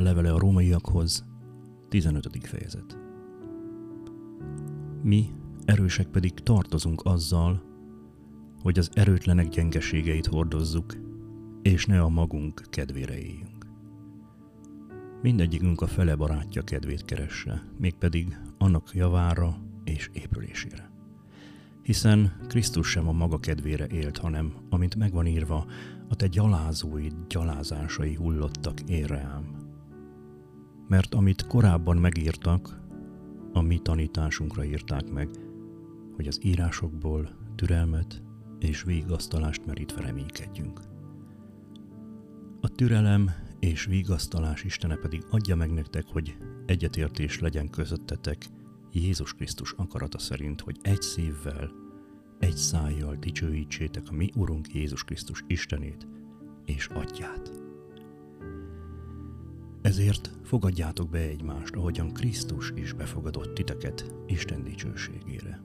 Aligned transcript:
Pál 0.00 0.08
levele 0.08 0.32
a 0.32 0.38
rómaiakhoz, 0.38 1.24
15. 1.88 2.46
fejezet. 2.46 2.98
Mi, 5.02 5.30
erősek 5.64 6.06
pedig 6.06 6.34
tartozunk 6.34 7.00
azzal, 7.04 7.62
hogy 8.62 8.78
az 8.78 8.90
erőtlenek 8.92 9.48
gyengeségeit 9.48 10.26
hordozzuk, 10.26 10.96
és 11.62 11.86
ne 11.86 12.00
a 12.00 12.08
magunk 12.08 12.62
kedvére 12.70 13.18
éljünk. 13.18 13.66
Mindegyikünk 15.22 15.80
a 15.80 15.86
fele 15.86 16.16
barátja 16.16 16.62
kedvét 16.62 17.04
keresse, 17.04 17.62
mégpedig 17.78 18.36
annak 18.58 18.94
javára 18.94 19.56
és 19.84 20.10
épülésére. 20.12 20.90
Hiszen 21.82 22.36
Krisztus 22.48 22.90
sem 22.90 23.08
a 23.08 23.12
maga 23.12 23.38
kedvére 23.38 23.86
élt, 23.86 24.18
hanem, 24.18 24.52
amint 24.70 24.96
megvan 24.96 25.26
írva, 25.26 25.66
a 26.08 26.14
te 26.14 26.26
gyalázóid 26.26 27.14
gyalázásai 27.28 28.14
hullottak 28.14 28.80
érre 28.80 29.20
ám. 29.20 29.59
Mert 30.90 31.14
amit 31.14 31.46
korábban 31.46 31.96
megírtak, 31.96 32.80
a 33.52 33.60
mi 33.60 33.78
tanításunkra 33.78 34.64
írták 34.64 35.10
meg, 35.10 35.28
hogy 36.16 36.26
az 36.26 36.38
írásokból 36.42 37.30
türelmet 37.54 38.22
és 38.58 38.82
végasztalást 38.82 39.66
merítve 39.66 40.00
reménykedjünk. 40.00 40.80
A 42.60 42.68
türelem 42.68 43.30
és 43.60 43.84
vigasztalás 43.84 44.64
Istene 44.64 44.96
pedig 44.96 45.24
adja 45.30 45.56
meg 45.56 45.72
nektek, 45.72 46.04
hogy 46.06 46.36
egyetértés 46.66 47.38
legyen 47.38 47.70
közöttetek 47.70 48.46
Jézus 48.92 49.34
Krisztus 49.34 49.72
akarata 49.76 50.18
szerint, 50.18 50.60
hogy 50.60 50.76
egy 50.82 51.02
szívvel, 51.02 51.70
egy 52.38 52.56
szájjal 52.56 53.16
dicsőítsétek 53.16 54.02
a 54.08 54.12
mi 54.12 54.30
Urunk 54.36 54.74
Jézus 54.74 55.04
Krisztus 55.04 55.44
Istenét 55.46 56.06
és 56.64 56.86
Atyát. 56.86 57.69
Ezért 59.82 60.30
fogadjátok 60.42 61.10
be 61.10 61.18
egymást, 61.18 61.74
ahogyan 61.74 62.12
Krisztus 62.12 62.72
is 62.74 62.92
befogadott 62.92 63.54
titeket 63.54 64.14
Isten 64.26 64.64
dicsőségére. 64.64 65.60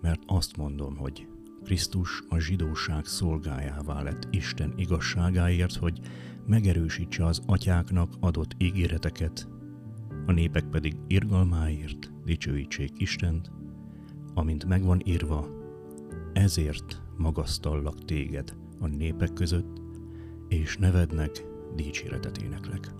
Mert 0.00 0.22
azt 0.26 0.56
mondom, 0.56 0.96
hogy 0.96 1.28
Krisztus 1.64 2.22
a 2.28 2.38
zsidóság 2.38 3.04
szolgájává 3.04 4.02
lett 4.02 4.28
Isten 4.30 4.72
igazságáért, 4.76 5.74
hogy 5.74 6.00
megerősítse 6.46 7.26
az 7.26 7.42
atyáknak 7.46 8.14
adott 8.20 8.54
ígéreteket, 8.58 9.48
a 10.26 10.32
népek 10.32 10.64
pedig 10.64 10.96
irgalmáért 11.06 12.12
dicsőítsék 12.24 12.92
Istent, 12.96 13.50
amint 14.34 14.64
megvan 14.64 15.00
írva, 15.04 15.48
ezért 16.32 17.02
magasztallak 17.16 18.04
téged 18.04 18.56
a 18.80 18.86
népek 18.86 19.32
között, 19.32 19.80
és 20.48 20.76
nevednek 20.76 21.44
dicséretet 21.76 22.38
éneklek. 22.38 22.92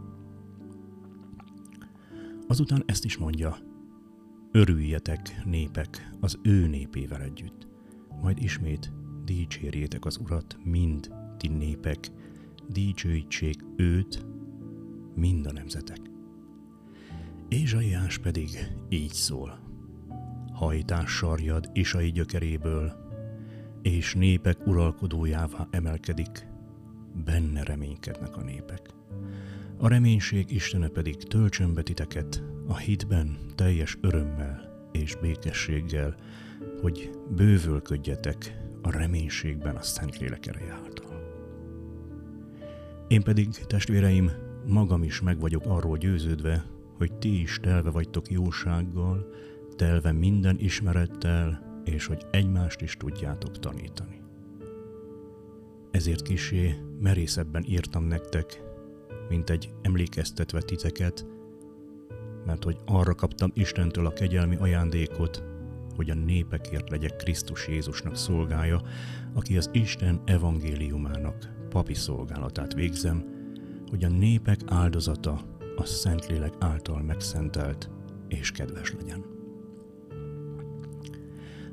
Azután 2.50 2.82
ezt 2.86 3.04
is 3.04 3.16
mondja, 3.16 3.56
örüljetek 4.52 5.44
népek 5.44 6.10
az 6.20 6.38
ő 6.42 6.66
népével 6.66 7.22
együtt, 7.22 7.68
majd 8.22 8.42
ismét 8.42 8.92
dicsérjétek 9.24 10.04
az 10.04 10.16
Urat 10.16 10.58
mind 10.64 11.14
ti 11.36 11.48
népek, 11.48 12.10
dicsőítsék 12.68 13.64
őt 13.76 14.26
mind 15.14 15.46
a 15.46 15.52
nemzetek. 15.52 16.00
Ézsaiás 17.48 18.18
pedig 18.18 18.48
így 18.88 19.12
szól. 19.12 19.60
Hajtás 20.52 21.10
sarjad 21.10 21.70
Isai 21.72 22.10
gyökeréből, 22.10 22.92
és 23.82 24.14
népek 24.14 24.66
uralkodójává 24.66 25.68
emelkedik, 25.70 26.46
benne 27.24 27.62
reménykednek 27.62 28.36
a 28.36 28.42
népek. 28.42 28.99
A 29.82 29.88
reménység 29.88 30.50
Istene 30.50 30.88
pedig 30.88 31.16
töltsön 31.16 31.74
be 31.74 31.82
titeket 31.82 32.42
a 32.66 32.76
hitben 32.76 33.38
teljes 33.54 33.98
örömmel 34.00 34.88
és 34.92 35.16
békességgel, 35.20 36.16
hogy 36.80 37.10
bővölködjetek 37.36 38.56
a 38.82 38.90
reménységben 38.90 39.76
a 39.76 39.82
Szentlélek 39.82 40.46
ereje 40.46 40.72
által. 40.72 41.20
Én 43.08 43.22
pedig, 43.22 43.48
testvéreim, 43.48 44.30
magam 44.66 45.02
is 45.02 45.20
meg 45.20 45.40
vagyok 45.40 45.64
arról 45.66 45.96
győződve, 45.96 46.64
hogy 46.96 47.12
ti 47.12 47.40
is 47.40 47.58
telve 47.62 47.90
vagytok 47.90 48.30
jósággal, 48.30 49.30
telve 49.76 50.12
minden 50.12 50.58
ismerettel, 50.58 51.80
és 51.84 52.06
hogy 52.06 52.26
egymást 52.30 52.80
is 52.80 52.96
tudjátok 52.96 53.58
tanítani. 53.58 54.20
Ezért 55.90 56.22
kisé 56.22 56.74
merészebben 56.98 57.64
írtam 57.68 58.04
nektek, 58.04 58.68
mint 59.30 59.50
egy 59.50 59.70
emlékeztetve 59.82 60.60
titeket, 60.60 61.26
mert 62.46 62.64
hogy 62.64 62.76
arra 62.86 63.14
kaptam 63.14 63.50
Istentől 63.54 64.06
a 64.06 64.12
kegyelmi 64.12 64.56
ajándékot, 64.56 65.42
hogy 65.96 66.10
a 66.10 66.14
népekért 66.14 66.90
legyek 66.90 67.16
Krisztus 67.16 67.68
Jézusnak 67.68 68.16
szolgája, 68.16 68.82
aki 69.34 69.56
az 69.56 69.70
Isten 69.72 70.20
evangéliumának 70.24 71.52
papi 71.68 71.94
szolgálatát 71.94 72.74
végzem, 72.74 73.24
hogy 73.90 74.04
a 74.04 74.08
népek 74.08 74.60
áldozata 74.66 75.40
a 75.76 75.84
Szentlélek 75.84 76.54
által 76.58 77.02
megszentelt 77.02 77.90
és 78.28 78.52
kedves 78.52 78.94
legyen. 78.98 79.24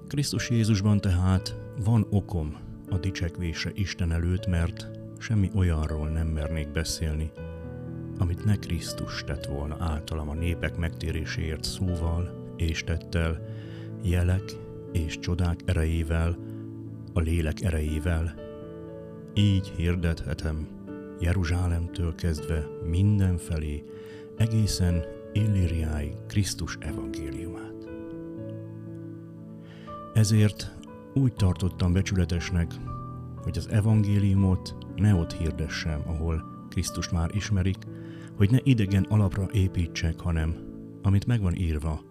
Krisztus 0.08 0.50
Jézusban 0.50 1.02
tehát 1.02 1.56
van 1.84 2.08
okom 2.10 2.58
a 2.90 2.98
dicsekvésre 2.98 3.72
Isten 3.74 4.12
előtt, 4.12 4.48
mert 4.48 4.97
semmi 5.20 5.50
olyanról 5.56 6.08
nem 6.08 6.28
mernék 6.28 6.72
beszélni, 6.72 7.32
amit 8.18 8.46
ne 8.46 8.56
Krisztus 8.56 9.24
tett 9.24 9.46
volna 9.46 9.76
általam 9.80 10.30
a 10.30 10.34
népek 10.34 10.78
megtéréséért 10.78 11.64
szóval 11.64 12.54
és 12.58 12.84
tettel, 12.84 13.42
jelek 14.04 14.44
és 14.92 15.20
csodák 15.20 15.60
erejével, 15.66 16.38
a 17.14 17.20
lélek 17.20 17.62
erejével, 17.62 18.34
így 19.34 19.68
hirdethetem 19.68 20.68
Jeruzsálemtől 21.20 22.16
kezdve 22.16 22.68
mindenfelé, 22.84 23.84
egészen 24.38 25.06
Illiriáig 25.34 26.16
Krisztus 26.28 26.78
evangéliumát. 26.80 27.90
Ezért 30.14 30.76
úgy 31.14 31.34
tartottam 31.34 31.94
becsületesnek, 31.94 32.72
hogy 33.48 33.58
az 33.58 33.70
evangéliumot 33.70 34.76
ne 34.96 35.16
ott 35.16 35.34
hirdessem, 35.34 36.02
ahol 36.06 36.66
Krisztust 36.70 37.12
már 37.12 37.36
ismerik, 37.36 37.78
hogy 38.36 38.52
ne 38.52 38.58
idegen 38.64 39.04
alapra 39.04 39.48
építsek, 39.52 40.20
hanem, 40.20 40.56
amit 41.02 41.26
megvan 41.26 41.56
írva, 41.56 42.02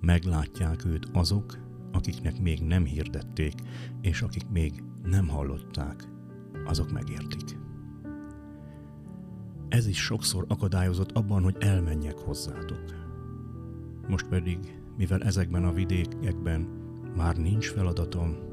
meglátják 0.00 0.84
őt 0.84 1.08
azok, 1.12 1.58
akiknek 1.92 2.40
még 2.40 2.60
nem 2.60 2.84
hirdették, 2.84 3.52
és 4.00 4.22
akik 4.22 4.48
még 4.48 4.82
nem 5.02 5.28
hallották, 5.28 6.08
azok 6.64 6.92
megértik. 6.92 7.58
Ez 9.68 9.86
is 9.86 9.98
sokszor 9.98 10.44
akadályozott 10.48 11.12
abban, 11.12 11.42
hogy 11.42 11.56
elmenjek 11.58 12.18
hozzátok. 12.18 12.84
Most 14.08 14.26
pedig, 14.26 14.58
mivel 14.96 15.22
ezekben 15.22 15.64
a 15.64 15.72
vidékekben 15.72 16.68
már 17.16 17.36
nincs 17.36 17.70
feladatom, 17.70 18.52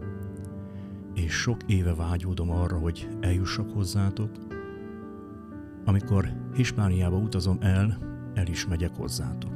és 1.14 1.34
sok 1.34 1.58
éve 1.66 1.94
vágyódom 1.94 2.52
arra, 2.52 2.78
hogy 2.78 3.08
eljussak 3.20 3.74
hozzátok, 3.74 4.30
amikor 5.86 6.32
Hispániába 6.54 7.18
utazom 7.18 7.58
el, 7.62 7.98
el 8.34 8.48
is 8.48 8.68
megyek 8.68 8.96
hozzátok. 8.96 9.54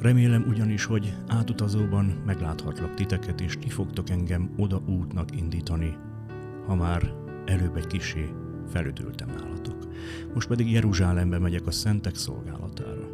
Remélem 0.00 0.44
ugyanis, 0.48 0.84
hogy 0.84 1.16
átutazóban 1.26 2.22
megláthatlak 2.26 2.94
titeket, 2.94 3.40
és 3.40 3.58
ti 3.58 3.68
fogtok 3.68 4.10
engem 4.10 4.50
oda 4.56 4.82
útnak 4.86 5.36
indítani, 5.36 5.96
ha 6.66 6.74
már 6.74 7.12
előbb 7.44 7.76
egy 7.76 7.86
kisé 7.86 8.28
felüdültem 8.66 9.28
nálatok. 9.28 9.88
Most 10.34 10.48
pedig 10.48 10.72
Jeruzsálembe 10.72 11.38
megyek 11.38 11.66
a 11.66 11.70
szentek 11.70 12.14
szolgálatára. 12.14 13.08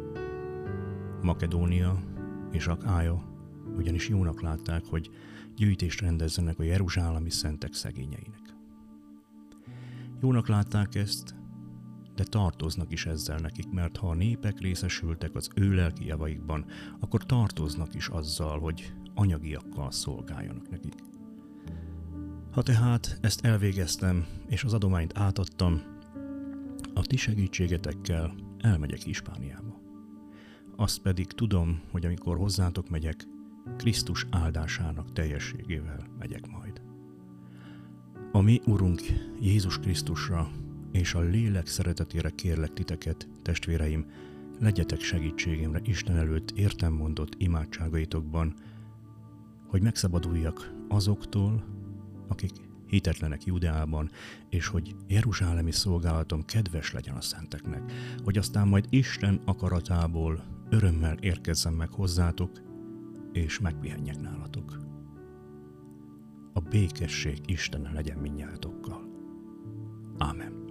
Makedónia 1.21 1.99
és 2.51 2.67
Akája 2.67 3.23
ugyanis 3.77 4.09
jónak 4.09 4.41
látták, 4.41 4.85
hogy 4.85 5.09
gyűjtést 5.55 6.01
rendezzenek 6.01 6.59
a 6.59 6.63
jeruzsálemi 6.63 7.29
szentek 7.29 7.73
szegényeinek. 7.73 8.55
Jónak 10.21 10.47
látták 10.47 10.95
ezt, 10.95 11.35
de 12.15 12.23
tartoznak 12.23 12.91
is 12.91 13.05
ezzel 13.05 13.37
nekik, 13.37 13.69
mert 13.71 13.97
ha 13.97 14.09
a 14.09 14.13
népek 14.13 14.59
részesültek 14.59 15.35
az 15.35 15.49
ő 15.55 15.73
lelki 15.73 16.05
javaikban, 16.05 16.65
akkor 16.99 17.25
tartoznak 17.25 17.95
is 17.95 18.07
azzal, 18.07 18.59
hogy 18.59 18.93
anyagiakkal 19.13 19.91
szolgáljanak 19.91 20.69
nekik. 20.69 20.93
Ha 22.51 22.61
tehát 22.61 23.17
ezt 23.21 23.45
elvégeztem, 23.45 24.25
és 24.47 24.63
az 24.63 24.73
adományt 24.73 25.17
átadtam, 25.17 25.81
a 26.93 27.01
ti 27.01 27.15
segítségetekkel 27.15 28.35
elmegyek 28.59 28.99
Hispániába. 28.99 29.81
Azt 30.75 30.99
pedig 30.99 31.27
tudom, 31.27 31.81
hogy 31.91 32.05
amikor 32.05 32.37
hozzátok 32.37 32.89
megyek, 32.89 33.27
Krisztus 33.77 34.27
áldásának 34.29 35.13
teljességével 35.13 36.07
megyek 36.19 36.47
majd. 36.47 36.81
A 38.31 38.41
mi 38.41 38.61
Urunk 38.65 39.01
Jézus 39.41 39.79
Krisztusra 39.79 40.49
és 40.91 41.13
a 41.13 41.19
lélek 41.19 41.67
szeretetére 41.67 42.29
kérlek 42.29 42.73
titeket, 42.73 43.27
testvéreim, 43.41 44.05
legyetek 44.59 44.99
segítségemre 44.99 45.79
Isten 45.83 46.17
előtt 46.17 46.51
értem 46.51 46.93
mondott 46.93 47.35
imádságaitokban, 47.37 48.53
hogy 49.67 49.81
megszabaduljak 49.81 50.73
azoktól, 50.87 51.63
akik 52.27 52.51
hitetlenek 52.87 53.43
Judeában, 53.43 54.09
és 54.49 54.67
hogy 54.67 54.95
Jeruzsálemi 55.07 55.71
szolgálatom 55.71 56.45
kedves 56.45 56.91
legyen 56.91 57.15
a 57.15 57.21
szenteknek, 57.21 57.91
hogy 58.23 58.37
aztán 58.37 58.67
majd 58.67 58.85
Isten 58.89 59.41
akaratából 59.45 60.43
örömmel 60.69 61.17
érkezzem 61.19 61.73
meg 61.73 61.89
hozzátok, 61.89 62.51
és 63.35 63.59
megpihenjek 63.59 64.19
nálatok. 64.19 64.77
A 66.53 66.59
békesség 66.59 67.39
Isten 67.45 67.91
legyen 67.93 68.17
minnyátokkal. 68.17 69.09
Ámen. 70.17 70.63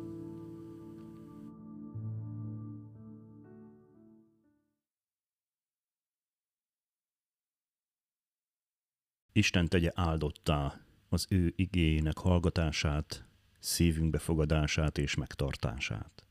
Isten 9.33 9.69
tegye 9.69 9.91
áldottá 9.95 10.81
az 11.09 11.27
ő 11.31 11.53
igényének 11.57 12.19
hallgatását, 12.19 13.25
szívünk 13.59 14.11
befogadását 14.11 14.99
és 14.99 15.15
megtartását. 15.15 16.25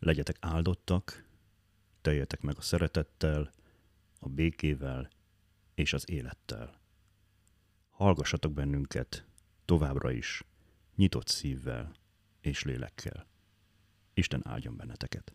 Legyetek 0.00 0.36
áldottak, 0.40 1.24
teljetek 2.00 2.40
meg 2.40 2.56
a 2.58 2.60
szeretettel, 2.60 3.50
a 4.18 4.28
békével 4.28 5.08
és 5.74 5.92
az 5.92 6.10
élettel. 6.10 6.80
Hallgassatok 7.90 8.52
bennünket 8.52 9.26
továbbra 9.64 10.10
is, 10.10 10.42
nyitott 10.94 11.28
szívvel 11.28 11.92
és 12.40 12.62
lélekkel. 12.62 13.26
Isten 14.14 14.46
áldjon 14.46 14.76
benneteket! 14.76 15.34